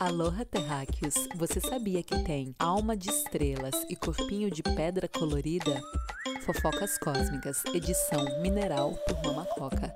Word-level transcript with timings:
Aloha 0.00 0.46
Terráqueos, 0.46 1.12
você 1.36 1.60
sabia 1.60 2.02
que 2.02 2.24
tem 2.24 2.56
alma 2.58 2.96
de 2.96 3.10
estrelas 3.10 3.84
e 3.86 3.94
corpinho 3.94 4.50
de 4.50 4.62
pedra 4.62 5.06
colorida? 5.06 5.78
Fofocas 6.46 6.96
Cósmicas, 6.96 7.62
edição 7.74 8.40
mineral 8.40 8.94
por 9.06 9.22
Mama 9.22 9.44
Coca. 9.44 9.94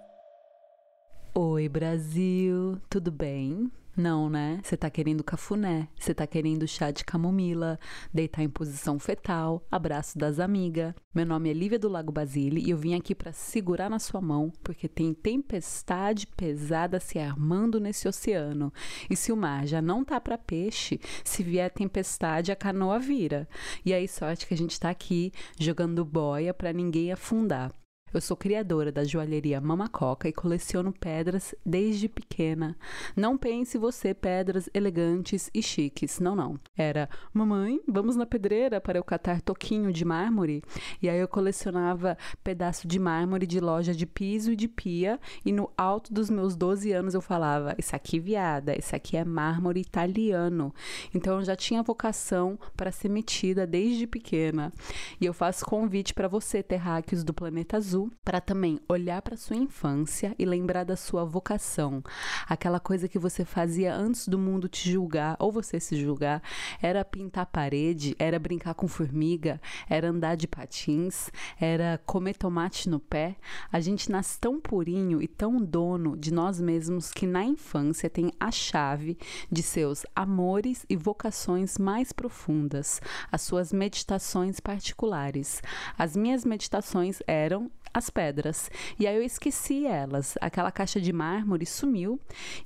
Oi 1.35 1.71
Brasil, 1.71 2.79
tudo 2.91 3.11
bem? 3.11 3.73
Não, 3.97 4.29
né? 4.29 4.61
Você 4.63 4.77
tá 4.77 4.91
querendo 4.91 5.23
cafuné, 5.23 5.87
você 5.97 6.13
tá 6.13 6.27
querendo 6.27 6.67
chá 6.67 6.91
de 6.91 7.05
camomila, 7.05 7.79
deitar 8.13 8.43
em 8.43 8.49
posição 8.49 8.99
fetal, 8.99 9.65
abraço 9.71 10.19
das 10.19 10.41
amigas. 10.41 10.93
Meu 11.15 11.25
nome 11.25 11.49
é 11.49 11.53
Lívia 11.53 11.79
do 11.79 11.89
Lago 11.89 12.11
Basile 12.11 12.61
e 12.61 12.71
eu 12.71 12.77
vim 12.77 12.97
aqui 12.97 13.15
para 13.15 13.33
segurar 13.33 13.89
na 13.89 14.01
sua 14.01 14.21
mão 14.21 14.53
porque 14.65 14.89
tem 14.89 15.15
tempestade 15.15 16.27
pesada 16.27 16.99
se 16.99 17.21
armando 17.21 17.79
nesse 17.79 18.09
oceano. 18.09 18.73
E 19.09 19.15
se 19.15 19.31
o 19.31 19.37
mar 19.37 19.65
já 19.65 19.81
não 19.81 20.05
tá 20.05 20.21
para 20.21 20.37
peixe, 20.37 20.99
se 21.23 21.45
vier 21.45 21.71
tempestade 21.71 22.51
a 22.51 22.57
canoa 22.57 22.99
vira. 22.99 23.49
E 23.85 23.95
aí 23.95 24.09
sorte 24.09 24.45
que 24.45 24.55
a 24.55 24.57
gente 24.57 24.79
tá 24.81 24.91
aqui 24.91 25.33
jogando 25.57 26.05
boia 26.05 26.53
para 26.53 26.73
ninguém 26.73 27.13
afundar. 27.13 27.71
Eu 28.15 28.21
sou 28.21 28.37
criadora 28.37 28.93
da 28.93 29.03
joalheria 29.03 29.61
Mama 29.61 29.89
Coca 29.89 30.29
e 30.29 30.33
coleciono 30.33 30.93
pedras 30.93 31.53
desde 31.67 32.09
pequena. 32.09 32.77
Não 33.17 33.37
pense 33.37 33.77
você 33.77 34.15
pedras 34.15 34.71
elegantes 34.73 35.51
e 35.53 35.61
chiques, 35.61 36.21
não, 36.21 36.37
não. 36.37 36.61
Era, 36.77 37.09
mamãe, 37.33 37.81
vamos 37.89 38.15
na 38.15 38.25
pedreira 38.25 38.81
para 38.81 39.01
eu 39.01 39.03
catar 39.03 39.43
toquinho 39.43 39.93
de 39.93 40.05
mármore? 40.05 40.63
E 41.03 41.09
aí 41.09 41.19
eu 41.19 41.27
colecionava 41.27 42.17
pedaço 42.45 42.87
de 42.87 43.01
mármore 43.01 43.49
de 43.49 43.59
loja 43.59 43.93
de 43.93 44.07
piso 44.07 44.53
e 44.53 44.57
de 44.57 44.69
pia 44.69 45.19
e 45.45 45.51
no 45.51 45.69
alto 45.77 46.15
dos 46.15 46.31
meus 46.31 46.55
12 46.55 46.93
anos 46.93 47.15
eu 47.15 47.21
falava, 47.21 47.75
isso 47.77 47.97
aqui 47.97 48.21
viada, 48.21 48.79
isso 48.79 48.95
aqui 48.95 49.17
é 49.17 49.25
mármore 49.25 49.81
italiano. 49.81 50.73
Então 51.13 51.41
eu 51.41 51.45
já 51.45 51.57
tinha 51.57 51.83
vocação 51.83 52.57
para 52.77 52.93
ser 52.93 53.09
metida 53.09 53.67
desde 53.67 54.07
pequena. 54.07 54.73
E 55.21 55.27
eu 55.27 55.35
faço 55.35 55.67
convite 55.67 56.15
para 56.15 56.29
você, 56.29 56.63
terráqueos 56.63 57.25
do 57.25 57.35
planeta 57.35 57.77
azul, 57.77 58.04
para 58.25 58.41
também 58.41 58.81
olhar 58.89 59.23
para 59.23 59.37
sua 59.37 59.57
infância 59.57 60.35
e 60.39 60.45
lembrar 60.45 60.85
da 60.85 60.97
sua 60.97 61.25
vocação. 61.25 62.03
Aquela 62.49 62.81
coisa 62.81 63.09
que 63.09 63.19
você 63.19 63.45
fazia 63.45 63.95
antes 63.95 64.29
do 64.29 64.39
mundo 64.39 64.69
te 64.69 64.91
julgar 64.91 65.37
ou 65.39 65.53
você 65.53 65.79
se 65.79 65.97
julgar, 65.97 66.43
era 66.81 67.05
pintar 67.05 67.47
parede, 67.47 68.17
era 68.19 68.39
brincar 68.39 68.75
com 68.75 68.89
formiga, 68.89 69.61
era 69.89 70.09
andar 70.09 70.37
de 70.37 70.47
patins, 70.47 71.31
era 71.61 72.01
comer 72.07 72.35
tomate 72.37 72.89
no 72.89 73.01
pé. 73.01 73.37
A 73.71 73.81
gente 73.81 74.11
nasce 74.11 74.39
tão 74.39 74.61
purinho 74.61 75.23
e 75.23 75.29
tão 75.29 75.63
dono 75.63 76.17
de 76.17 76.33
nós 76.33 76.61
mesmos 76.61 77.11
que 77.11 77.27
na 77.27 77.45
infância 77.45 78.11
tem 78.11 78.33
a 78.39 78.51
chave 78.51 79.19
de 79.51 79.63
seus 79.63 80.05
amores 80.15 80.85
e 80.89 80.97
vocações 80.97 81.79
mais 81.79 82.13
profundas, 82.13 83.01
as 83.31 83.43
suas 83.43 83.73
meditações 83.73 84.61
particulares. 84.61 85.63
As 85.99 86.17
minhas 86.17 86.45
meditações 86.45 87.21
eram 87.27 87.71
as 87.95 88.11
pedras. 88.11 88.69
E 88.99 89.07
aí 89.07 89.15
eu 89.17 89.23
esqueci 89.23 89.87
elas. 89.87 90.35
Aquela 90.41 90.73
caixa 90.73 91.01
de 91.01 91.13
mármore 91.13 91.65
sumiu. 91.65 92.19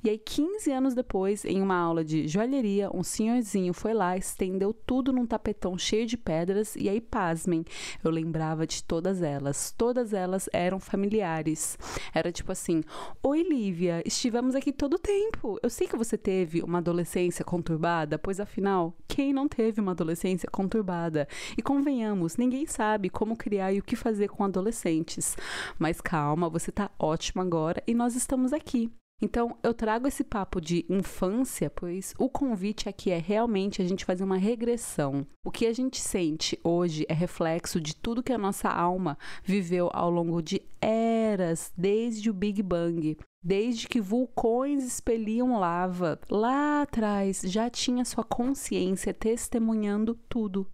E 0.03 0.09
aí, 0.09 0.17
15 0.17 0.71
anos 0.71 0.95
depois, 0.95 1.45
em 1.45 1.61
uma 1.61 1.75
aula 1.75 2.03
de 2.03 2.27
joalheria, 2.27 2.89
um 2.91 3.03
senhorzinho 3.03 3.71
foi 3.71 3.93
lá, 3.93 4.17
estendeu 4.17 4.73
tudo 4.73 5.13
num 5.13 5.27
tapetão 5.27 5.77
cheio 5.77 6.07
de 6.07 6.17
pedras. 6.17 6.75
E 6.75 6.89
aí, 6.89 6.99
pasmem, 6.99 7.63
eu 8.03 8.09
lembrava 8.09 8.65
de 8.65 8.83
todas 8.83 9.21
elas. 9.21 9.71
Todas 9.77 10.13
elas 10.13 10.49
eram 10.51 10.79
familiares. 10.79 11.77
Era 12.11 12.31
tipo 12.31 12.51
assim: 12.51 12.81
Oi, 13.21 13.43
Lívia, 13.43 14.01
estivemos 14.05 14.55
aqui 14.55 14.71
todo 14.71 14.95
o 14.95 14.99
tempo. 14.99 15.59
Eu 15.61 15.69
sei 15.69 15.87
que 15.87 15.95
você 15.95 16.17
teve 16.17 16.63
uma 16.63 16.79
adolescência 16.79 17.45
conturbada, 17.45 18.17
pois 18.17 18.39
afinal, 18.39 18.95
quem 19.07 19.31
não 19.31 19.47
teve 19.47 19.79
uma 19.79 19.91
adolescência 19.91 20.49
conturbada? 20.51 21.27
E 21.55 21.61
convenhamos, 21.61 22.35
ninguém 22.35 22.65
sabe 22.65 23.09
como 23.09 23.37
criar 23.37 23.71
e 23.71 23.79
o 23.79 23.83
que 23.83 23.95
fazer 23.95 24.27
com 24.29 24.43
adolescentes 24.43 25.18
antes. 25.19 25.37
Mas 25.77 26.01
calma, 26.01 26.49
você 26.49 26.71
tá 26.71 26.89
ótimo 26.97 27.41
agora 27.41 27.83
e 27.85 27.93
nós 27.93 28.15
estamos 28.15 28.53
aqui. 28.53 28.89
Então, 29.21 29.57
eu 29.61 29.73
trago 29.73 30.07
esse 30.07 30.23
papo 30.23 30.61
de 30.61 30.85
infância, 30.87 31.69
pois 31.69 32.13
o 32.17 32.29
convite 32.29 32.87
aqui 32.87 33.11
é 33.11 33.17
realmente 33.17 33.81
a 33.81 33.85
gente 33.85 34.05
fazer 34.05 34.23
uma 34.23 34.37
regressão. 34.37 35.27
O 35.45 35.51
que 35.51 35.65
a 35.65 35.73
gente 35.73 35.99
sente 35.99 36.57
hoje 36.63 37.05
é 37.09 37.13
reflexo 37.13 37.81
de 37.81 37.93
tudo 37.93 38.23
que 38.23 38.31
a 38.31 38.37
nossa 38.37 38.69
alma 38.69 39.17
viveu 39.43 39.89
ao 39.91 40.09
longo 40.09 40.41
de 40.41 40.61
eras, 40.79 41.73
desde 41.75 42.29
o 42.29 42.33
Big 42.33 42.63
Bang. 42.63 43.17
Desde 43.43 43.89
que 43.89 43.99
vulcões 43.99 44.85
expeliam 44.85 45.59
lava, 45.59 46.17
lá 46.29 46.83
atrás 46.83 47.41
já 47.43 47.69
tinha 47.69 48.05
sua 48.05 48.23
consciência 48.23 49.13
testemunhando 49.13 50.17
tudo. 50.29 50.65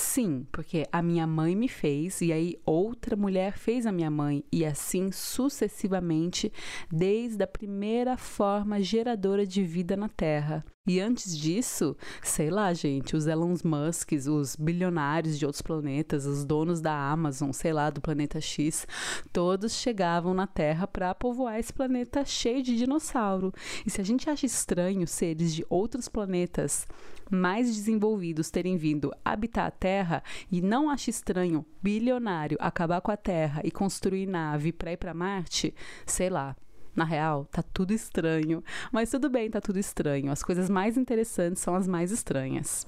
Sim, 0.00 0.46
porque 0.50 0.86
a 0.90 1.02
minha 1.02 1.26
mãe 1.26 1.54
me 1.54 1.68
fez 1.68 2.22
e 2.22 2.32
aí 2.32 2.58
outra 2.64 3.14
mulher 3.14 3.58
fez 3.58 3.84
a 3.84 3.92
minha 3.92 4.10
mãe 4.10 4.42
e 4.50 4.64
assim 4.64 5.12
sucessivamente 5.12 6.50
desde 6.90 7.44
a 7.44 7.46
primeira 7.46 8.16
forma 8.16 8.80
geradora 8.80 9.46
de 9.46 9.62
vida 9.62 9.98
na 9.98 10.08
Terra. 10.08 10.64
E 10.88 10.98
antes 10.98 11.36
disso, 11.36 11.94
sei 12.22 12.48
lá, 12.50 12.72
gente, 12.72 13.14
os 13.14 13.26
Elon 13.26 13.54
Musk, 13.62 14.12
os 14.26 14.56
bilionários 14.56 15.38
de 15.38 15.44
outros 15.44 15.60
planetas, 15.60 16.24
os 16.24 16.46
donos 16.46 16.80
da 16.80 16.92
Amazon, 16.92 17.52
sei 17.52 17.72
lá, 17.72 17.90
do 17.90 18.00
planeta 18.00 18.40
X, 18.40 18.86
todos 19.30 19.74
chegavam 19.74 20.32
na 20.32 20.46
Terra 20.46 20.86
para 20.86 21.14
povoar 21.14 21.60
esse 21.60 21.72
planeta 21.72 22.24
cheio 22.24 22.62
de 22.62 22.74
dinossauro. 22.74 23.52
E 23.86 23.90
se 23.90 24.00
a 24.00 24.04
gente 24.04 24.30
acha 24.30 24.46
estranho 24.46 25.06
seres 25.06 25.54
de 25.54 25.64
outros 25.68 26.08
planetas 26.08 26.86
mais 27.30 27.74
desenvolvidos 27.74 28.50
terem 28.50 28.76
vindo 28.76 29.12
habitar 29.24 29.66
a 29.66 29.70
Terra 29.70 30.22
e 30.50 30.60
não 30.60 30.90
acha 30.90 31.10
estranho 31.10 31.64
bilionário 31.82 32.58
acabar 32.60 33.00
com 33.00 33.10
a 33.10 33.16
Terra 33.16 33.62
e 33.64 33.70
construir 33.70 34.26
nave 34.26 34.72
para 34.72 34.92
ir 34.92 34.96
para 34.96 35.14
Marte, 35.14 35.74
sei 36.04 36.28
lá, 36.28 36.56
na 36.94 37.04
real, 37.04 37.46
tá 37.50 37.62
tudo 37.62 37.92
estranho. 37.92 38.62
Mas 38.92 39.10
tudo 39.10 39.30
bem, 39.30 39.50
tá 39.50 39.60
tudo 39.60 39.78
estranho. 39.78 40.30
As 40.30 40.42
coisas 40.42 40.68
mais 40.68 40.96
interessantes 40.96 41.62
são 41.62 41.74
as 41.74 41.86
mais 41.86 42.10
estranhas. 42.10 42.84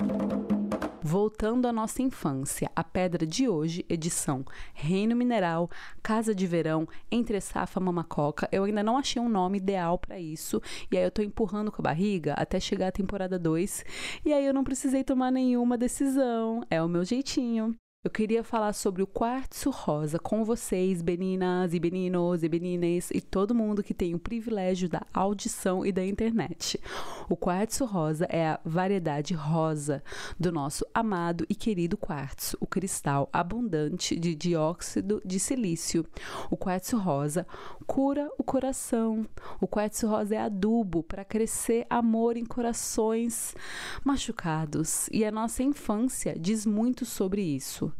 Voltando 1.02 1.66
à 1.66 1.72
nossa 1.72 2.00
infância, 2.00 2.70
a 2.76 2.84
pedra 2.84 3.26
de 3.26 3.48
hoje, 3.48 3.84
edição 3.88 4.44
Reino 4.72 5.16
Mineral, 5.16 5.68
Casa 6.02 6.34
de 6.34 6.46
Verão, 6.46 6.88
Entre 7.10 7.40
Safa 7.40 7.80
Mamacoca. 7.80 8.48
Eu 8.52 8.64
ainda 8.64 8.82
não 8.82 8.96
achei 8.96 9.20
um 9.20 9.28
nome 9.28 9.58
ideal 9.58 9.98
para 9.98 10.18
isso, 10.18 10.62
e 10.90 10.96
aí 10.96 11.04
eu 11.04 11.10
tô 11.10 11.20
empurrando 11.20 11.72
com 11.72 11.82
a 11.82 11.84
barriga 11.84 12.34
até 12.34 12.60
chegar 12.60 12.88
a 12.88 12.92
temporada 12.92 13.38
2, 13.38 13.84
e 14.24 14.32
aí 14.32 14.46
eu 14.46 14.54
não 14.54 14.62
precisei 14.62 15.02
tomar 15.02 15.30
nenhuma 15.30 15.76
decisão. 15.76 16.64
É 16.70 16.80
o 16.82 16.88
meu 16.88 17.04
jeitinho. 17.04 17.76
Eu 18.04 18.10
queria 18.10 18.42
falar 18.42 18.72
sobre 18.72 19.00
o 19.00 19.06
quartzo 19.06 19.70
rosa 19.70 20.18
com 20.18 20.44
vocês, 20.44 21.00
beninas 21.00 21.72
e 21.72 21.78
beninos 21.78 22.42
e 22.42 22.48
benines 22.48 23.12
e 23.12 23.20
todo 23.20 23.54
mundo 23.54 23.80
que 23.80 23.94
tem 23.94 24.12
o 24.12 24.18
privilégio 24.18 24.88
da 24.88 25.02
audição 25.14 25.86
e 25.86 25.92
da 25.92 26.04
internet. 26.04 26.80
O 27.28 27.36
quartzo 27.36 27.84
rosa 27.84 28.26
é 28.28 28.48
a 28.48 28.60
variedade 28.64 29.34
rosa 29.34 30.02
do 30.36 30.50
nosso 30.50 30.84
amado 30.92 31.46
e 31.48 31.54
querido 31.54 31.96
quartzo, 31.96 32.56
o 32.60 32.66
cristal 32.66 33.28
abundante 33.32 34.18
de 34.18 34.34
dióxido 34.34 35.22
de 35.24 35.38
silício. 35.38 36.04
O 36.50 36.56
quartzo 36.56 36.98
rosa 36.98 37.46
cura 37.86 38.28
o 38.36 38.42
coração. 38.42 39.24
O 39.60 39.68
quartzo 39.68 40.08
rosa 40.08 40.34
é 40.34 40.38
adubo 40.38 41.04
para 41.04 41.24
crescer 41.24 41.86
amor 41.88 42.36
em 42.36 42.44
corações 42.44 43.54
machucados 44.02 45.08
e 45.12 45.24
a 45.24 45.30
nossa 45.30 45.62
infância 45.62 46.34
diz 46.36 46.66
muito 46.66 47.04
sobre 47.04 47.42
isso. 47.42 47.91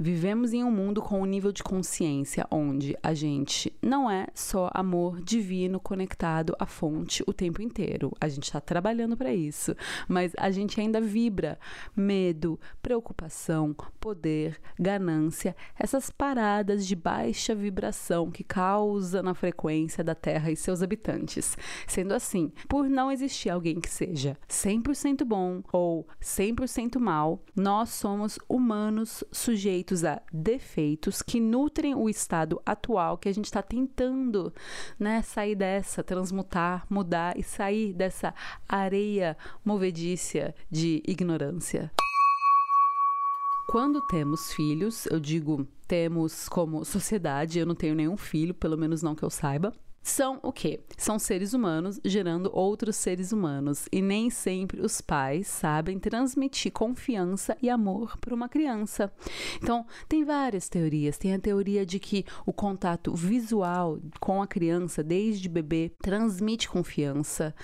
Vivemos 0.00 0.52
em 0.52 0.62
um 0.62 0.70
mundo 0.70 1.02
com 1.02 1.20
um 1.20 1.24
nível 1.24 1.50
de 1.50 1.60
consciência 1.60 2.46
onde 2.52 2.96
a 3.02 3.12
gente 3.14 3.76
não 3.82 4.08
é 4.08 4.28
só 4.32 4.70
amor 4.72 5.20
divino 5.20 5.80
conectado 5.80 6.54
à 6.56 6.66
fonte 6.66 7.24
o 7.26 7.32
tempo 7.32 7.60
inteiro. 7.60 8.12
A 8.20 8.28
gente 8.28 8.44
está 8.44 8.60
trabalhando 8.60 9.16
para 9.16 9.34
isso, 9.34 9.74
mas 10.06 10.30
a 10.38 10.52
gente 10.52 10.80
ainda 10.80 11.00
vibra 11.00 11.58
medo, 11.96 12.60
preocupação, 12.80 13.74
poder, 13.98 14.60
ganância, 14.78 15.56
essas 15.76 16.10
paradas 16.10 16.86
de 16.86 16.94
baixa 16.94 17.52
vibração 17.52 18.30
que 18.30 18.44
causa 18.44 19.20
na 19.20 19.34
frequência 19.34 20.04
da 20.04 20.14
Terra 20.14 20.52
e 20.52 20.54
seus 20.54 20.80
habitantes. 20.80 21.58
Sendo 21.88 22.14
assim, 22.14 22.52
por 22.68 22.88
não 22.88 23.10
existir 23.10 23.50
alguém 23.50 23.80
que 23.80 23.90
seja 23.90 24.36
100% 24.48 25.24
bom 25.24 25.60
ou 25.72 26.06
100% 26.22 27.00
mal, 27.00 27.42
nós 27.56 27.88
somos 27.88 28.38
humanos 28.48 29.24
sujeitos 29.32 29.87
sujeitos 29.88 30.04
a 30.04 30.20
defeitos 30.32 31.22
que 31.22 31.40
nutrem 31.40 31.94
o 31.94 32.08
estado 32.08 32.60
atual 32.64 33.16
que 33.16 33.28
a 33.28 33.32
gente 33.32 33.46
está 33.46 33.62
tentando 33.62 34.52
né, 34.98 35.22
sair 35.22 35.54
dessa, 35.54 36.02
transmutar, 36.02 36.86
mudar 36.90 37.38
e 37.38 37.42
sair 37.42 37.92
dessa 37.94 38.34
areia 38.68 39.36
movedícia 39.64 40.54
de 40.70 41.02
ignorância. 41.06 41.90
Quando 43.70 44.00
temos 44.06 44.52
filhos, 44.52 45.06
eu 45.06 45.20
digo 45.20 45.66
temos 45.86 46.48
como 46.48 46.84
sociedade, 46.84 47.58
eu 47.58 47.66
não 47.66 47.74
tenho 47.74 47.94
nenhum 47.94 48.16
filho, 48.16 48.54
pelo 48.54 48.76
menos 48.76 49.02
não 49.02 49.14
que 49.14 49.22
eu 49.22 49.30
saiba. 49.30 49.72
São 50.08 50.38
o 50.42 50.52
quê? 50.52 50.80
São 50.96 51.18
seres 51.18 51.52
humanos 51.52 52.00
gerando 52.04 52.50
outros 52.52 52.96
seres 52.96 53.32
humanos. 53.32 53.86
E 53.92 54.02
nem 54.02 54.30
sempre 54.30 54.80
os 54.80 55.00
pais 55.00 55.46
sabem 55.46 55.98
transmitir 55.98 56.72
confiança 56.72 57.56
e 57.62 57.70
amor 57.70 58.16
para 58.18 58.34
uma 58.34 58.48
criança. 58.48 59.12
Então, 59.56 59.86
tem 60.08 60.24
várias 60.24 60.68
teorias. 60.68 61.18
Tem 61.18 61.34
a 61.34 61.38
teoria 61.38 61.84
de 61.86 61.98
que 61.98 62.24
o 62.44 62.52
contato 62.52 63.14
visual 63.14 63.98
com 64.20 64.42
a 64.42 64.46
criança, 64.46 65.02
desde 65.02 65.48
bebê, 65.48 65.92
transmite 66.00 66.68
confiança. 66.68 67.54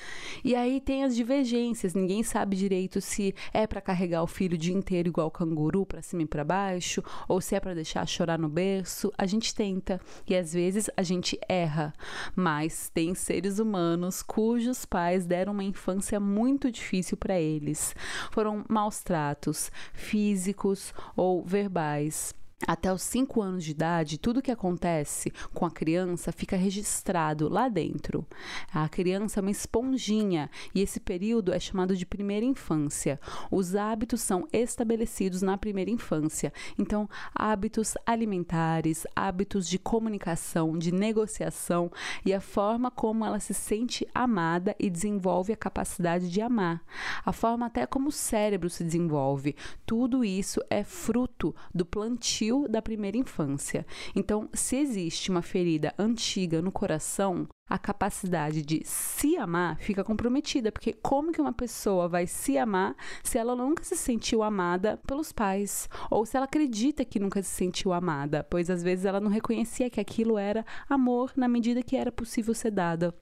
E 0.45 0.55
aí 0.55 0.81
tem 0.81 1.05
as 1.05 1.17
divergências. 1.17 1.95
Ninguém 1.95 2.23
sabe 2.23 2.57
direito 2.57 3.01
se 3.01 3.35
é 3.53 3.67
para 3.67 3.81
carregar 3.81 4.23
o 4.23 4.27
filho 4.27 4.55
o 4.55 4.59
dia 4.59 4.75
inteiro 4.75 5.09
igual 5.09 5.31
canguru, 5.31 5.85
para 5.85 6.03
cima 6.03 6.23
e 6.23 6.27
para 6.27 6.45
baixo, 6.45 7.03
ou 7.29 7.41
se 7.41 7.55
é 7.55 7.61
para 7.61 7.75
deixar 7.75 8.07
chorar 8.07 8.39
no 8.39 8.49
berço. 8.49 9.13
A 9.17 9.27
gente 9.27 9.55
tenta. 9.55 10.01
E 10.29 10.35
às 10.37 10.53
vezes 10.53 10.91
a 10.97 11.03
gente 11.03 11.39
erra 11.49 11.93
mas 12.37 12.91
tem 12.93 13.15
seres 13.15 13.59
humanos 13.59 14.23
cujos 14.23 14.85
pais 14.85 15.27
deram 15.27 15.53
uma 15.53 15.65
infância 15.65 16.19
muito 16.21 16.71
difícil 16.71 17.17
para 17.17 17.39
eles. 17.39 17.95
Foram 18.31 18.65
maus 18.69 19.03
tratos 19.03 19.71
físicos 19.93 20.93
ou 21.17 21.45
verbais. 21.45 22.35
Até 22.67 22.93
os 22.93 23.03
5 23.03 23.43
anos 23.43 23.65
de 23.65 23.73
idade, 23.73 24.19
tudo 24.19 24.41
que 24.41 24.51
acontece 24.51 25.31
com 25.53 25.67
a 25.67 25.71
criança 25.71 26.33
fica 26.33 26.57
registrado 26.57 27.49
lá 27.49 27.69
dentro. 27.69 28.27
A 28.73 28.89
criança 28.89 29.39
é 29.39 29.43
uma 29.43 29.51
esponjinha 29.51 30.51
e 30.75 30.81
esse 30.81 30.99
período 30.99 31.53
é 31.53 31.61
chamado 31.61 31.95
de 31.95 32.07
primeira 32.07 32.47
infância. 32.47 33.21
Os 33.51 33.77
hábitos 33.77 34.23
são 34.23 34.49
estabelecidos 34.53 35.43
na 35.43 35.59
primeira 35.59 35.91
infância. 35.91 36.53
Então, 36.79 37.09
hábitos 37.35 37.95
alimentares, 38.07 39.07
hábitos 39.15 39.69
de 39.69 39.79
comunicação, 39.79 40.79
de 40.79 40.91
negociação 40.91 41.91
e 42.25 42.33
a 42.33 42.41
forma 42.41 42.91
como 42.91 43.27
ela 43.27 43.41
se 43.41 43.53
sente 43.53 44.07
amada 44.15 44.75
e 44.79 44.89
desenvolve 44.89 45.53
a 45.53 45.57
capacidade 45.57 46.31
de 46.31 46.41
amar. 46.41 46.83
A 47.25 47.33
forma 47.33 47.67
até 47.67 47.85
como 47.87 48.09
o 48.09 48.13
cérebro 48.13 48.71
se 48.71 48.83
desenvolve. 48.83 49.55
Tudo 49.85 50.25
isso 50.25 50.61
é 50.71 50.83
fruto 50.83 51.55
do 51.75 51.85
plantio 51.85 52.54
da 52.69 52.81
primeira 52.81 53.17
infância. 53.17 53.85
Então, 54.15 54.49
se 54.53 54.77
existe 54.77 55.31
uma 55.31 55.43
ferida 55.43 55.93
antiga 55.99 56.63
no 56.63 56.71
coração, 56.71 57.49
a 57.69 57.79
capacidade 57.79 58.63
de 58.63 58.83
se 58.85 59.37
amar 59.37 59.79
fica 59.79 60.05
comprometida, 60.05 60.71
porque 60.71 60.93
como 60.93 61.33
que 61.33 61.41
uma 61.41 61.53
pessoa 61.53 62.09
vai 62.09 62.27
se 62.27 62.57
amar 62.57 62.95
se 63.23 63.39
ela 63.39 63.57
nunca 63.57 63.83
se 63.83 63.97
sentiu 63.97 64.43
amada 64.43 64.99
pelos 65.07 65.33
pais, 65.33 65.89
ou 66.11 66.25
se 66.25 66.37
ela 66.37 66.45
acredita 66.45 67.05
que 67.05 67.19
nunca 67.19 67.43
se 67.43 67.51
sentiu 67.51 67.93
amada, 67.93 68.45
pois 68.45 68.71
às 68.71 68.83
vezes 68.83 69.05
ela 69.05 69.21
não 69.21 69.31
reconhecia 69.31 69.91
que 69.91 70.01
aquilo 70.01 70.39
era 70.39 70.65
amor 70.89 71.33
na 71.37 71.49
medida 71.49 71.83
que 71.83 71.97
era 71.97 72.13
possível 72.13 72.55
ser 72.55 72.71
dada. 72.71 73.15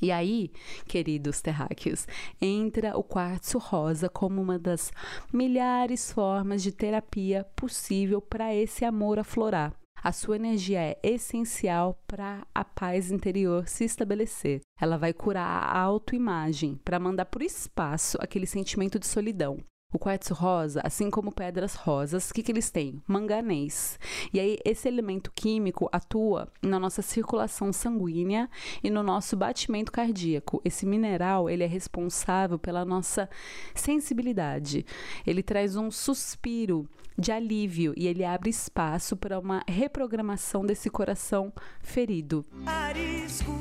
E 0.00 0.10
aí, 0.10 0.50
queridos 0.86 1.40
terráqueos, 1.42 2.06
entra 2.40 2.96
o 2.96 3.02
quartzo 3.02 3.58
rosa 3.58 4.08
como 4.08 4.40
uma 4.40 4.58
das 4.58 4.90
milhares 5.32 6.10
formas 6.10 6.62
de 6.62 6.72
terapia 6.72 7.44
possível 7.54 8.20
para 8.20 8.54
esse 8.54 8.84
amor 8.84 9.18
aflorar. 9.18 9.74
A 10.02 10.12
sua 10.12 10.36
energia 10.36 10.80
é 10.80 10.98
essencial 11.02 12.02
para 12.06 12.46
a 12.54 12.64
paz 12.64 13.10
interior 13.10 13.68
se 13.68 13.84
estabelecer. 13.84 14.62
Ela 14.80 14.96
vai 14.96 15.12
curar 15.12 15.62
a 15.62 15.78
autoimagem, 15.78 16.80
para 16.82 16.98
mandar 16.98 17.26
para 17.26 17.42
o 17.42 17.46
espaço 17.46 18.16
aquele 18.18 18.46
sentimento 18.46 18.98
de 18.98 19.06
solidão. 19.06 19.58
O 19.92 19.98
quartzo 19.98 20.34
rosa, 20.34 20.80
assim 20.84 21.10
como 21.10 21.32
pedras 21.32 21.74
rosas, 21.74 22.30
o 22.30 22.34
que, 22.34 22.44
que 22.44 22.52
eles 22.52 22.70
têm? 22.70 23.02
Manganês. 23.08 23.98
E 24.32 24.38
aí, 24.38 24.56
esse 24.64 24.86
elemento 24.86 25.32
químico 25.34 25.88
atua 25.90 26.48
na 26.62 26.78
nossa 26.78 27.02
circulação 27.02 27.72
sanguínea 27.72 28.48
e 28.84 28.90
no 28.90 29.02
nosso 29.02 29.36
batimento 29.36 29.90
cardíaco. 29.90 30.62
Esse 30.64 30.86
mineral, 30.86 31.50
ele 31.50 31.64
é 31.64 31.66
responsável 31.66 32.58
pela 32.58 32.84
nossa 32.84 33.28
sensibilidade. 33.74 34.86
Ele 35.26 35.42
traz 35.42 35.74
um 35.74 35.90
suspiro 35.90 36.88
de 37.18 37.32
alívio 37.32 37.92
e 37.96 38.06
ele 38.06 38.24
abre 38.24 38.48
espaço 38.48 39.16
para 39.16 39.38
uma 39.38 39.62
reprogramação 39.68 40.64
desse 40.64 40.88
coração 40.88 41.52
ferido. 41.80 42.44
Arisco, 42.64 43.60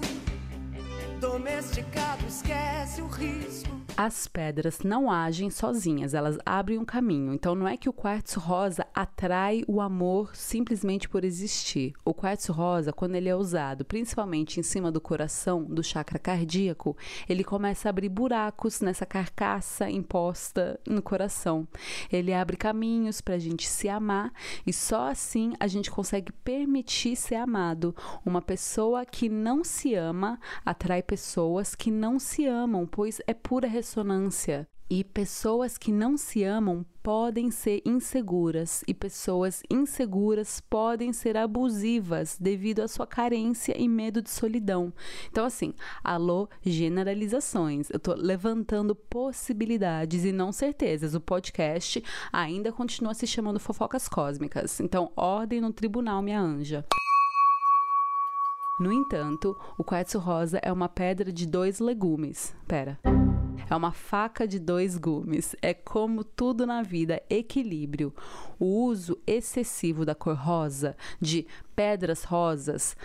domesticado, 1.19 2.25
esquece 2.27 3.01
o 3.01 3.07
risco 3.07 3.79
as 4.01 4.29
pedras 4.29 4.79
não 4.79 5.11
agem 5.11 5.49
sozinhas, 5.49 6.13
elas 6.13 6.37
abrem 6.45 6.79
um 6.79 6.85
caminho. 6.85 7.33
Então 7.33 7.53
não 7.53 7.67
é 7.67 7.75
que 7.75 7.89
o 7.89 7.93
quartzo 7.93 8.39
rosa 8.39 8.87
atrai 8.95 9.61
o 9.67 9.81
amor 9.81 10.33
simplesmente 10.37 11.09
por 11.09 11.25
existir. 11.25 11.91
O 12.05 12.13
quartzo 12.13 12.53
rosa, 12.53 12.93
quando 12.93 13.15
ele 13.15 13.27
é 13.27 13.35
usado, 13.35 13.83
principalmente 13.83 14.57
em 14.57 14.63
cima 14.63 14.89
do 14.89 15.01
coração, 15.01 15.65
do 15.65 15.83
chakra 15.83 16.17
cardíaco, 16.17 16.95
ele 17.27 17.43
começa 17.43 17.89
a 17.89 17.91
abrir 17.91 18.07
buracos 18.07 18.79
nessa 18.79 19.05
carcaça 19.05 19.89
imposta 19.89 20.79
no 20.87 21.01
coração. 21.01 21.67
Ele 22.09 22.33
abre 22.33 22.55
caminhos 22.55 23.19
para 23.19 23.35
a 23.35 23.39
gente 23.39 23.67
se 23.67 23.89
amar 23.89 24.31
e 24.65 24.71
só 24.71 25.09
assim 25.09 25.51
a 25.59 25.67
gente 25.67 25.91
consegue 25.91 26.31
permitir 26.31 27.17
ser 27.17 27.35
amado. 27.35 27.93
Uma 28.25 28.41
pessoa 28.41 29.05
que 29.05 29.27
não 29.27 29.61
se 29.61 29.93
ama 29.93 30.39
atrai 30.65 31.03
pessoas 31.09 31.73
que 31.73 31.89
não 31.89 32.19
se 32.19 32.45
amam, 32.45 32.85
pois 32.85 33.19
é 33.25 33.33
pura 33.33 33.67
ressonância. 33.67 34.67
E 34.87 35.03
pessoas 35.03 35.75
que 35.75 35.91
não 35.91 36.15
se 36.15 36.43
amam 36.43 36.85
podem 37.01 37.49
ser 37.49 37.81
inseguras, 37.83 38.83
e 38.87 38.93
pessoas 38.93 39.63
inseguras 39.71 40.61
podem 40.61 41.11
ser 41.11 41.35
abusivas 41.35 42.37
devido 42.39 42.81
à 42.81 42.87
sua 42.87 43.07
carência 43.07 43.75
e 43.75 43.87
medo 43.87 44.21
de 44.21 44.29
solidão. 44.29 44.93
Então, 45.31 45.45
assim, 45.45 45.73
alô, 46.03 46.47
generalizações. 46.61 47.89
Eu 47.89 47.99
tô 47.99 48.13
levantando 48.13 48.93
possibilidades 48.93 50.25
e 50.25 50.31
não 50.31 50.51
certezas. 50.51 51.15
O 51.15 51.19
podcast 51.19 52.03
ainda 52.31 52.71
continua 52.71 53.15
se 53.15 53.25
chamando 53.25 53.59
Fofocas 53.59 54.07
Cósmicas. 54.07 54.79
Então, 54.79 55.11
ordem 55.15 55.59
no 55.59 55.73
tribunal, 55.73 56.21
minha 56.21 56.39
anja. 56.39 56.85
No 58.79 58.93
entanto, 58.93 59.57
o 59.77 59.83
quartzo 59.83 60.17
rosa 60.19 60.57
é 60.63 60.71
uma 60.71 60.87
pedra 60.87 61.33
de 61.33 61.45
dois 61.45 61.79
legumes. 61.79 62.55
Pera. 62.65 62.97
É 63.69 63.75
uma 63.75 63.91
faca 63.91 64.47
de 64.47 64.57
dois 64.57 64.97
gumes. 64.97 65.53
É 65.61 65.73
como 65.73 66.23
tudo 66.23 66.65
na 66.65 66.81
vida, 66.81 67.21
equilíbrio. 67.29 68.13
O 68.57 68.85
uso 68.85 69.19
excessivo 69.27 70.05
da 70.05 70.15
cor 70.15 70.35
rosa, 70.35 70.95
de 71.19 71.45
pedras 71.75 72.23
rosas, 72.23 72.95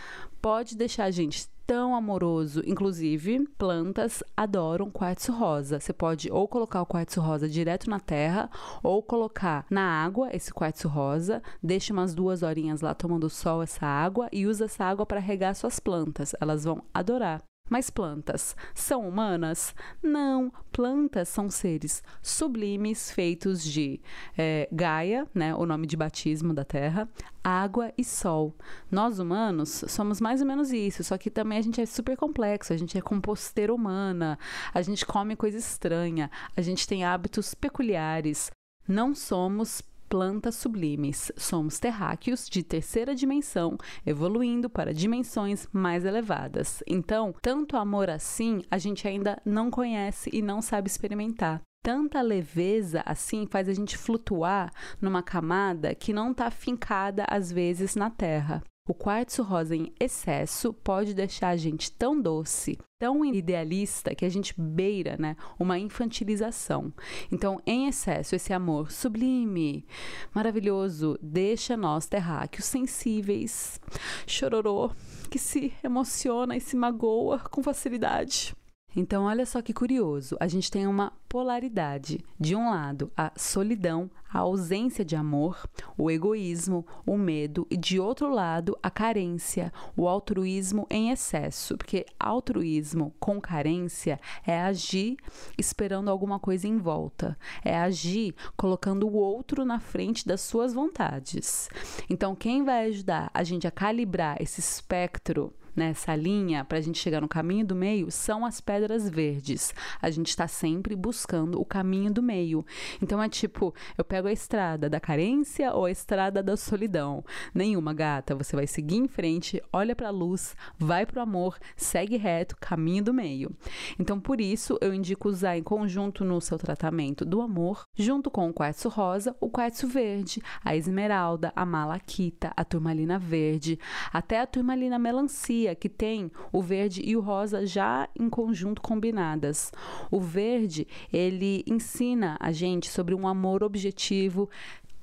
pode 0.40 0.76
deixar 0.76 1.04
a 1.04 1.10
gente 1.10 1.48
tão 1.66 1.94
amoroso. 1.94 2.62
Inclusive, 2.66 3.46
plantas 3.58 4.22
adoram 4.36 4.90
quartzo 4.90 5.32
rosa. 5.32 5.80
Você 5.80 5.92
pode 5.92 6.30
ou 6.30 6.46
colocar 6.48 6.82
o 6.82 6.86
quartzo 6.86 7.20
rosa 7.20 7.48
direto 7.48 7.88
na 7.88 8.00
terra 8.00 8.50
ou 8.82 9.02
colocar 9.02 9.66
na 9.70 9.82
água 10.04 10.28
esse 10.34 10.52
quartzo 10.52 10.88
rosa, 10.88 11.42
deixa 11.62 11.92
umas 11.92 12.14
duas 12.14 12.42
horinhas 12.42 12.80
lá 12.80 12.94
tomando 12.94 13.30
sol 13.30 13.62
essa 13.62 13.86
água 13.86 14.28
e 14.32 14.46
usa 14.46 14.66
essa 14.66 14.84
água 14.84 15.06
para 15.06 15.20
regar 15.20 15.54
suas 15.54 15.78
plantas. 15.80 16.34
Elas 16.40 16.64
vão 16.64 16.82
adorar. 16.92 17.42
Mas 17.68 17.88
plantas 17.88 18.54
são 18.74 19.08
humanas? 19.08 19.74
Não, 20.02 20.52
plantas 20.70 21.28
são 21.28 21.48
seres 21.48 22.02
sublimes 22.20 23.10
feitos 23.10 23.64
de 23.64 24.02
é, 24.36 24.68
Gaia, 24.70 25.26
né, 25.34 25.54
o 25.54 25.64
nome 25.64 25.86
de 25.86 25.96
batismo 25.96 26.52
da 26.52 26.62
Terra, 26.62 27.08
água 27.42 27.90
e 27.96 28.04
sol. 28.04 28.54
Nós 28.90 29.18
humanos 29.18 29.82
somos 29.88 30.20
mais 30.20 30.42
ou 30.42 30.46
menos 30.46 30.72
isso, 30.72 31.02
só 31.02 31.16
que 31.16 31.30
também 31.30 31.56
a 31.58 31.62
gente 31.62 31.80
é 31.80 31.86
super 31.86 32.18
complexo, 32.18 32.72
a 32.72 32.76
gente 32.76 32.98
é 32.98 33.00
composteira 33.00 33.72
humana, 33.72 34.38
a 34.72 34.82
gente 34.82 35.06
come 35.06 35.34
coisa 35.34 35.56
estranha, 35.56 36.30
a 36.54 36.60
gente 36.60 36.86
tem 36.86 37.02
hábitos 37.02 37.54
peculiares. 37.54 38.50
Não 38.86 39.14
somos 39.14 39.80
plantas 40.14 40.54
sublimes. 40.54 41.32
Somos 41.36 41.80
terráqueos 41.80 42.48
de 42.48 42.62
terceira 42.62 43.16
dimensão, 43.16 43.76
evoluindo 44.06 44.70
para 44.70 44.94
dimensões 44.94 45.66
mais 45.72 46.04
elevadas. 46.04 46.84
Então, 46.86 47.34
tanto 47.42 47.76
amor 47.76 48.08
assim, 48.08 48.62
a 48.70 48.78
gente 48.78 49.08
ainda 49.08 49.42
não 49.44 49.72
conhece 49.72 50.30
e 50.32 50.40
não 50.40 50.62
sabe 50.62 50.88
experimentar 50.88 51.60
tanta 51.82 52.22
leveza 52.22 53.02
assim 53.04 53.46
faz 53.46 53.68
a 53.68 53.74
gente 53.74 53.98
flutuar 53.98 54.72
numa 55.02 55.22
camada 55.22 55.94
que 55.94 56.14
não 56.14 56.30
está 56.30 56.50
fincada 56.50 57.26
às 57.28 57.52
vezes 57.52 57.94
na 57.94 58.08
Terra. 58.08 58.62
O 58.86 58.92
quartzo 58.92 59.42
rosa 59.42 59.74
em 59.74 59.90
excesso 59.98 60.70
pode 60.70 61.14
deixar 61.14 61.48
a 61.48 61.56
gente 61.56 61.90
tão 61.90 62.20
doce, 62.20 62.78
tão 62.98 63.24
idealista 63.24 64.14
que 64.14 64.26
a 64.26 64.28
gente 64.28 64.52
beira, 64.60 65.16
né, 65.18 65.38
uma 65.58 65.78
infantilização. 65.78 66.92
Então, 67.32 67.58
em 67.66 67.88
excesso, 67.88 68.36
esse 68.36 68.52
amor 68.52 68.92
sublime, 68.92 69.86
maravilhoso, 70.34 71.18
deixa 71.22 71.78
nós 71.78 72.04
terráqueos 72.04 72.66
sensíveis, 72.66 73.80
chororô, 74.26 74.90
que 75.30 75.38
se 75.38 75.72
emociona 75.82 76.54
e 76.54 76.60
se 76.60 76.76
magoa 76.76 77.38
com 77.38 77.62
facilidade. 77.62 78.54
Então, 78.96 79.24
olha 79.24 79.44
só 79.44 79.60
que 79.60 79.72
curioso, 79.72 80.36
a 80.38 80.46
gente 80.46 80.70
tem 80.70 80.86
uma 80.86 81.12
polaridade. 81.28 82.24
De 82.38 82.54
um 82.54 82.70
lado, 82.70 83.10
a 83.16 83.32
solidão, 83.36 84.08
a 84.32 84.38
ausência 84.38 85.04
de 85.04 85.16
amor, 85.16 85.68
o 85.98 86.10
egoísmo, 86.10 86.86
o 87.04 87.16
medo, 87.16 87.66
e 87.70 87.76
de 87.76 87.98
outro 87.98 88.28
lado, 88.28 88.78
a 88.82 88.90
carência, 88.90 89.72
o 89.96 90.08
altruísmo 90.08 90.86
em 90.88 91.10
excesso. 91.10 91.76
Porque 91.76 92.06
altruísmo 92.20 93.12
com 93.18 93.40
carência 93.40 94.20
é 94.46 94.60
agir 94.60 95.16
esperando 95.58 96.08
alguma 96.08 96.38
coisa 96.38 96.68
em 96.68 96.78
volta, 96.78 97.36
é 97.64 97.76
agir 97.76 98.34
colocando 98.56 99.08
o 99.08 99.14
outro 99.14 99.64
na 99.64 99.80
frente 99.80 100.26
das 100.26 100.40
suas 100.40 100.72
vontades. 100.72 101.68
Então, 102.08 102.34
quem 102.36 102.64
vai 102.64 102.86
ajudar 102.86 103.30
a 103.34 103.42
gente 103.42 103.66
a 103.66 103.70
calibrar 103.70 104.40
esse 104.40 104.60
espectro 104.60 105.52
nessa 105.74 106.14
linha 106.14 106.64
para 106.64 106.78
a 106.78 106.80
gente 106.80 106.98
chegar 106.98 107.20
no 107.20 107.28
caminho 107.28 107.66
do 107.66 107.74
meio 107.74 108.10
são 108.10 108.44
as 108.44 108.60
pedras 108.60 109.08
verdes. 109.08 109.74
A 110.00 110.10
gente 110.10 110.28
está 110.28 110.46
sempre 110.46 110.94
buscando 110.94 111.60
o 111.60 111.64
caminho 111.64 112.12
do 112.12 112.22
meio. 112.22 112.64
Então 113.00 113.22
é 113.22 113.28
tipo, 113.28 113.74
eu 113.96 114.04
pego 114.04 114.28
a 114.28 114.32
estrada 114.32 114.88
da 114.88 115.00
carência 115.00 115.72
ou 115.72 115.84
a 115.84 115.90
estrada 115.90 116.42
da 116.42 116.56
solidão. 116.56 117.24
Nenhuma, 117.54 117.92
gata. 117.92 118.34
Você 118.34 118.56
vai 118.56 118.66
seguir 118.66 118.96
em 118.96 119.08
frente, 119.08 119.62
olha 119.72 119.94
para 119.94 120.08
a 120.08 120.12
luz, 120.12 120.56
vai 120.78 121.06
para 121.06 121.20
o 121.20 121.22
amor, 121.22 121.58
segue 121.76 122.16
reto, 122.16 122.56
caminho 122.60 123.04
do 123.04 123.14
meio. 123.14 123.54
Então 123.98 124.20
por 124.20 124.40
isso 124.40 124.78
eu 124.80 124.92
indico 124.92 125.28
usar 125.28 125.56
em 125.56 125.62
conjunto 125.62 126.24
no 126.24 126.40
seu 126.40 126.58
tratamento 126.58 127.24
do 127.24 127.40
amor, 127.40 127.86
junto 127.94 128.30
com 128.30 128.48
o 128.48 128.52
quartzo 128.52 128.88
rosa, 128.88 129.36
o 129.40 129.48
quartzo 129.48 129.86
verde, 129.86 130.42
a 130.64 130.76
esmeralda, 130.76 131.52
a 131.54 131.64
malaquita, 131.64 132.52
a 132.56 132.64
turmalina 132.64 133.18
verde, 133.18 133.78
até 134.12 134.40
a 134.40 134.46
turmalina 134.46 134.98
melancia 134.98 135.63
que 135.72 135.88
tem 135.88 136.32
o 136.52 136.60
verde 136.60 137.00
e 137.04 137.16
o 137.16 137.20
rosa 137.20 137.64
já 137.64 138.08
em 138.18 138.28
conjunto 138.28 138.82
combinadas. 138.82 139.70
O 140.10 140.18
verde, 140.18 140.88
ele 141.12 141.62
ensina 141.64 142.36
a 142.40 142.50
gente 142.50 142.88
sobre 142.88 143.14
um 143.14 143.28
amor 143.28 143.62
objetivo, 143.62 144.50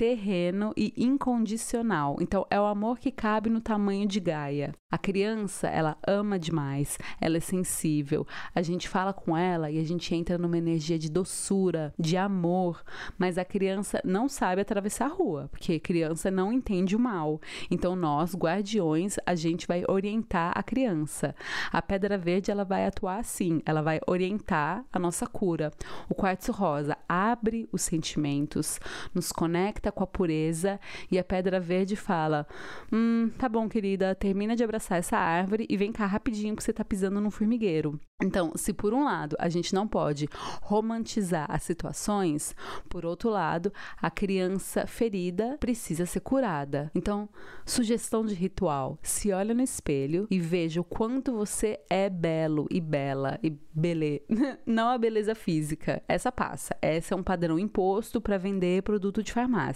terreno 0.01 0.73
e 0.75 0.91
incondicional. 0.97 2.17
Então, 2.19 2.43
é 2.49 2.59
o 2.59 2.65
amor 2.65 2.97
que 2.97 3.11
cabe 3.11 3.51
no 3.51 3.61
tamanho 3.61 4.07
de 4.07 4.19
Gaia. 4.19 4.73
A 4.89 4.97
criança, 4.97 5.69
ela 5.69 5.95
ama 6.05 6.37
demais, 6.37 6.97
ela 7.21 7.37
é 7.37 7.39
sensível. 7.39 8.27
A 8.53 8.63
gente 8.63 8.89
fala 8.89 9.13
com 9.13 9.37
ela 9.37 9.69
e 9.71 9.79
a 9.79 9.83
gente 9.83 10.13
entra 10.13 10.37
numa 10.37 10.57
energia 10.57 10.99
de 10.99 11.09
doçura, 11.09 11.93
de 11.97 12.17
amor, 12.17 12.83
mas 13.17 13.37
a 13.37 13.45
criança 13.45 14.01
não 14.03 14.27
sabe 14.27 14.61
atravessar 14.61 15.05
a 15.05 15.13
rua, 15.13 15.47
porque 15.49 15.79
criança 15.79 16.29
não 16.29 16.51
entende 16.51 16.93
o 16.95 16.99
mal. 16.99 17.39
Então 17.69 17.95
nós, 17.95 18.35
guardiões, 18.35 19.17
a 19.25 19.33
gente 19.35 19.65
vai 19.65 19.83
orientar 19.87 20.51
a 20.55 20.63
criança. 20.63 21.33
A 21.71 21.81
pedra 21.81 22.17
verde, 22.17 22.51
ela 22.51 22.65
vai 22.65 22.85
atuar 22.85 23.19
assim, 23.19 23.61
ela 23.65 23.81
vai 23.81 24.01
orientar 24.05 24.83
a 24.91 24.99
nossa 24.99 25.25
cura. 25.25 25.71
O 26.09 26.15
quartzo 26.15 26.51
rosa 26.51 26.97
abre 27.07 27.69
os 27.71 27.83
sentimentos, 27.83 28.77
nos 29.13 29.31
conecta 29.31 29.90
com 29.91 30.03
a 30.03 30.07
pureza 30.07 30.79
e 31.09 31.19
a 31.19 31.23
pedra 31.23 31.59
verde 31.59 31.95
fala: 31.95 32.47
"Hum, 32.91 33.29
tá 33.37 33.47
bom, 33.49 33.67
querida, 33.67 34.15
termina 34.15 34.55
de 34.55 34.63
abraçar 34.63 34.97
essa 34.99 35.17
árvore 35.17 35.65
e 35.69 35.77
vem 35.77 35.91
cá 35.91 36.05
rapidinho 36.05 36.55
que 36.55 36.63
você 36.63 36.71
está 36.71 36.83
pisando 36.83 37.19
no 37.21 37.31
formigueiro. 37.31 37.99
Então, 38.23 38.51
se 38.55 38.71
por 38.71 38.93
um 38.93 39.03
lado 39.03 39.35
a 39.39 39.49
gente 39.49 39.73
não 39.73 39.87
pode 39.87 40.27
romantizar 40.61 41.47
as 41.49 41.63
situações, 41.63 42.55
por 42.87 43.05
outro 43.05 43.29
lado, 43.29 43.73
a 43.99 44.11
criança 44.11 44.85
ferida 44.85 45.57
precisa 45.59 46.05
ser 46.05 46.19
curada. 46.19 46.91
Então, 46.93 47.27
sugestão 47.65 48.25
de 48.25 48.35
ritual: 48.35 48.99
se 49.01 49.31
olha 49.31 49.53
no 49.53 49.61
espelho 49.61 50.27
e 50.29 50.39
veja 50.39 50.81
o 50.81 50.83
quanto 50.83 51.33
você 51.33 51.79
é 51.89 52.09
belo 52.09 52.67
e 52.69 52.79
bela 52.79 53.39
e 53.41 53.49
beleza. 53.73 54.21
Não 54.65 54.89
a 54.89 54.97
beleza 54.97 55.33
física, 55.33 56.03
essa 56.07 56.31
passa. 56.31 56.75
Essa 56.81 57.15
é 57.15 57.17
um 57.17 57.23
padrão 57.23 57.57
imposto 57.57 58.21
para 58.21 58.37
vender 58.37 58.83
produto 58.83 59.23
de 59.23 59.31
farmácia. 59.31 59.70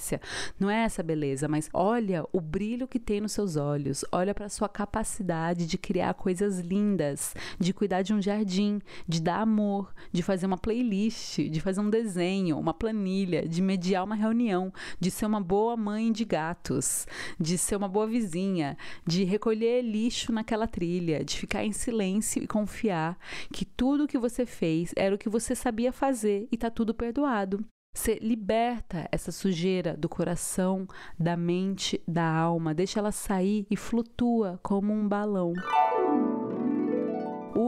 Não 0.60 0.70
é 0.70 0.84
essa 0.84 1.02
beleza, 1.02 1.48
mas 1.48 1.70
olha 1.74 2.26
o 2.32 2.42
brilho 2.42 2.88
que 2.88 3.00
tem 3.00 3.22
nos 3.22 3.32
seus 3.32 3.56
olhos, 3.56 4.04
olha 4.12 4.34
para 4.34 4.50
sua 4.50 4.70
capacidade 4.70 5.66
de 5.66 5.78
criar 5.78 6.14
coisas 6.14 6.60
lindas, 6.60 7.34
de 7.60 7.74
cuidar 7.74 8.02
de 8.02 8.14
um 8.14 8.22
jardim, 8.22 8.82
de 9.08 9.22
dar 9.22 9.42
amor, 9.42 9.94
de 10.12 10.22
fazer 10.24 10.46
uma 10.46 10.58
playlist, 10.58 11.40
de 11.40 11.62
fazer 11.62 11.82
um 11.82 11.90
desenho, 11.90 12.58
uma 12.58 12.74
planilha, 12.74 13.48
de 13.48 13.62
mediar 13.62 14.04
uma 14.04 14.16
reunião, 14.16 14.72
de 15.00 15.12
ser 15.12 15.26
uma 15.26 15.42
boa 15.42 15.76
mãe 15.78 16.12
de 16.12 16.26
gatos, 16.26 17.08
de 17.40 17.58
ser 17.58 17.76
uma 17.76 17.88
boa 17.88 18.08
vizinha, 18.08 18.78
de 19.06 19.24
recolher 19.24 19.82
lixo 19.82 20.32
naquela 20.32 20.68
trilha, 20.68 21.24
de 21.24 21.38
ficar 21.38 21.64
em 21.64 21.72
silêncio 21.72 22.44
e 22.44 22.48
confiar 22.48 23.18
que 23.52 23.66
tudo 23.66 24.08
que 24.08 24.18
você 24.18 24.46
fez 24.46 24.92
era 24.96 25.16
o 25.16 25.18
que 25.18 25.30
você 25.30 25.56
sabia 25.56 25.92
fazer 25.92 26.48
e 26.52 26.58
tá 26.58 26.70
tudo 26.70 26.94
perdoado. 26.94 27.66
Você 27.96 28.20
liberta 28.22 29.08
essa 29.10 29.32
sujeira 29.32 29.96
do 29.96 30.10
coração, 30.10 30.86
da 31.18 31.38
mente, 31.38 32.02
da 32.06 32.30
alma, 32.30 32.74
deixa 32.74 33.00
ela 33.00 33.12
sair 33.12 33.66
e 33.72 33.78
flutua 33.78 34.60
como 34.62 34.92
um 34.92 35.08
balão 35.08 35.54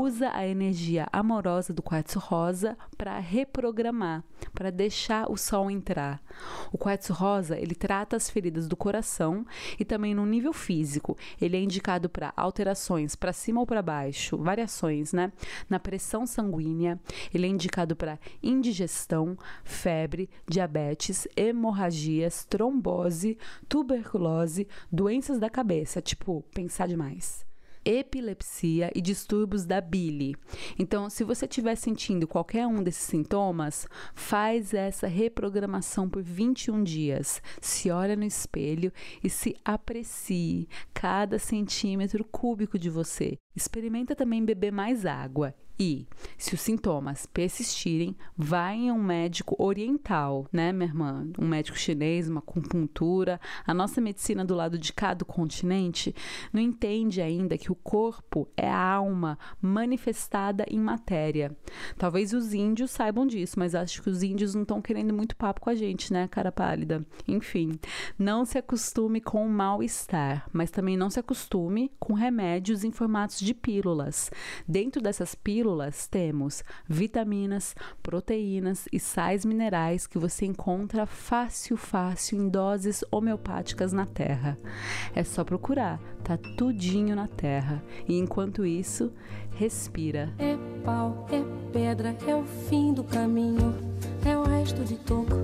usa 0.07 0.31
a 0.33 0.47
energia 0.47 1.05
amorosa 1.11 1.73
do 1.73 1.83
quartzo 1.83 2.17
rosa 2.17 2.77
para 2.97 3.19
reprogramar, 3.19 4.23
para 4.53 4.71
deixar 4.71 5.29
o 5.29 5.35
sol 5.35 5.69
entrar. 5.69 6.21
O 6.71 6.77
quartzo 6.77 7.11
rosa, 7.11 7.59
ele 7.59 7.75
trata 7.75 8.15
as 8.15 8.29
feridas 8.29 8.69
do 8.69 8.77
coração 8.77 9.45
e 9.77 9.83
também 9.83 10.15
no 10.15 10.25
nível 10.25 10.53
físico. 10.53 11.17
Ele 11.41 11.57
é 11.57 11.59
indicado 11.59 12.07
para 12.09 12.31
alterações 12.37 13.15
para 13.15 13.33
cima 13.33 13.59
ou 13.59 13.67
para 13.67 13.81
baixo, 13.81 14.37
variações, 14.37 15.11
né? 15.11 15.33
Na 15.69 15.77
pressão 15.77 16.25
sanguínea, 16.25 16.97
ele 17.33 17.45
é 17.45 17.49
indicado 17.49 17.93
para 17.93 18.17
indigestão, 18.41 19.37
febre, 19.65 20.29
diabetes, 20.47 21.27
hemorragias, 21.35 22.45
trombose, 22.45 23.37
tuberculose, 23.67 24.69
doenças 24.89 25.37
da 25.37 25.49
cabeça, 25.49 26.01
tipo 26.01 26.45
pensar 26.53 26.87
demais 26.87 27.46
epilepsia 27.87 28.91
e 28.93 29.01
distúrbios 29.01 29.65
da 29.65 29.79
bile. 29.79 30.35
Então, 30.77 31.09
se 31.09 31.23
você 31.23 31.45
estiver 31.45 31.75
sentindo 31.75 32.27
qualquer 32.27 32.67
um 32.67 32.83
desses 32.83 33.03
sintomas, 33.03 33.87
faz 34.13 34.73
essa 34.73 35.07
reprogramação 35.07 36.09
por 36.09 36.21
21 36.21 36.83
dias. 36.83 37.41
Se 37.61 37.89
olha 37.89 38.15
no 38.15 38.25
espelho 38.25 38.91
e 39.23 39.29
se 39.29 39.55
aprecie 39.63 40.67
cada 40.93 41.39
centímetro 41.39 42.25
cúbico 42.25 42.77
de 42.77 42.89
você. 42.89 43.37
Experimenta 43.55 44.15
também 44.15 44.43
beber 44.43 44.71
mais 44.71 45.05
água 45.05 45.55
e, 45.79 46.07
se 46.37 46.55
os 46.55 46.61
sintomas 46.61 47.27
persistirem, 47.27 48.15
vá 48.35 48.73
em 48.73 48.91
um 48.91 49.01
médico 49.01 49.55
oriental, 49.59 50.47
né, 50.51 50.71
minha 50.71 50.89
irmã? 50.89 51.27
Um 51.37 51.47
médico 51.47 51.77
chinês, 51.77 52.27
uma 52.27 52.39
acupuntura. 52.39 53.39
A 53.65 53.73
nossa 53.73 54.01
medicina 54.01 54.43
do 54.43 54.55
lado 54.55 54.79
de 54.79 54.91
cá 54.91 55.13
do 55.13 55.23
continente 55.23 56.15
não 56.51 56.59
entende 56.59 57.21
ainda 57.21 57.57
que 57.57 57.71
o 57.71 57.75
corpo 57.75 58.47
é 58.57 58.67
a 58.67 58.81
alma 58.81 59.37
manifestada 59.61 60.65
em 60.69 60.79
matéria. 60.79 61.55
Talvez 61.95 62.33
os 62.33 62.53
índios 62.53 62.89
saibam 62.89 63.27
disso, 63.27 63.59
mas 63.59 63.75
acho 63.75 64.01
que 64.01 64.09
os 64.09 64.23
índios 64.23 64.55
não 64.55 64.63
estão 64.63 64.81
querendo 64.81 65.13
muito 65.13 65.35
papo 65.35 65.61
com 65.61 65.69
a 65.69 65.75
gente, 65.75 66.11
né, 66.11 66.27
cara 66.27 66.51
pálida? 66.51 67.05
Enfim, 67.27 67.79
não 68.17 68.45
se 68.45 68.57
acostume 68.57 69.21
com 69.21 69.45
o 69.45 69.49
mal-estar, 69.49 70.49
mas 70.51 70.71
também 70.71 70.97
não 70.97 71.09
se 71.09 71.19
acostume 71.19 71.91
com 71.99 72.13
remédios 72.13 72.83
em 72.83 72.91
formatos 72.91 73.39
de 73.39 73.53
pílulas. 73.53 74.31
Dentro 74.67 75.01
dessas 75.01 75.35
pílulas, 75.35 75.66
pílulas 75.67 76.07
temos 76.07 76.63
vitaminas, 76.87 77.75
proteínas 78.01 78.87
e 78.91 78.99
sais 78.99 79.43
minerais 79.43 80.07
que 80.07 80.17
você 80.17 80.45
encontra 80.45 81.05
fácil, 81.05 81.75
fácil 81.75 82.41
em 82.41 82.47
doses 82.47 83.03
homeopáticas 83.11 83.91
na 83.91 84.05
terra. 84.05 84.57
É 85.13 85.25
só 85.25 85.43
procurar, 85.43 85.99
tá 86.23 86.37
tudinho 86.57 87.17
na 87.17 87.27
terra. 87.27 87.83
E 88.07 88.17
enquanto 88.17 88.65
isso, 88.65 89.11
respira. 89.57 90.33
É 90.39 90.55
pau, 90.85 91.27
é 91.29 91.43
pedra, 91.73 92.15
é 92.25 92.33
o 92.33 92.45
fim 92.45 92.93
do 92.93 93.03
caminho, 93.03 93.75
é 94.25 94.37
o 94.37 94.43
resto 94.43 94.85
de 94.85 94.95
toco. 94.95 95.35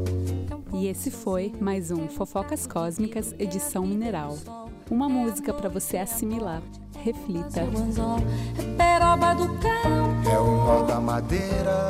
É 0.71 0.77
e 0.77 0.87
esse 0.87 1.11
foi 1.11 1.53
mais 1.59 1.91
um 1.91 2.07
Fofocas 2.07 2.65
Cósmicas, 2.65 3.35
edição 3.37 3.85
mineral. 3.85 4.37
Uma 4.89 5.09
música 5.09 5.53
para 5.53 5.67
você 5.67 5.97
assimilar 5.97 6.61
reflita. 7.03 7.59
É 7.59 7.65
peroba 8.77 9.33
do 9.35 9.47
cão. 9.59 10.31
É 10.31 10.39
o 10.39 10.65
nó 10.65 10.83
da 10.83 10.99
madeira. 10.99 11.89